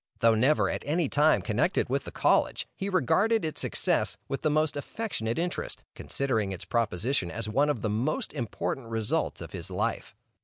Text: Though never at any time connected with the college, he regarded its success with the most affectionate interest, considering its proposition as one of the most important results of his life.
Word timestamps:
Though 0.21 0.33
never 0.33 0.67
at 0.67 0.81
any 0.83 1.07
time 1.07 1.43
connected 1.43 1.87
with 1.87 2.05
the 2.05 2.11
college, 2.11 2.67
he 2.75 2.89
regarded 2.89 3.45
its 3.45 3.61
success 3.61 4.17
with 4.27 4.41
the 4.41 4.49
most 4.49 4.75
affectionate 4.75 5.37
interest, 5.37 5.83
considering 5.93 6.51
its 6.51 6.65
proposition 6.65 7.29
as 7.29 7.47
one 7.47 7.69
of 7.69 7.83
the 7.83 7.89
most 8.11 8.33
important 8.33 8.87
results 8.87 9.41
of 9.41 9.51
his 9.51 9.69
life. 9.69 10.15